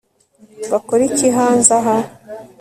bakora 0.71 1.01
iki 1.09 1.27
hanze 1.37 1.71
aha 1.79 1.97